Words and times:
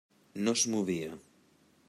No 0.47 0.55
es 0.59 0.63
movia. 0.77 1.13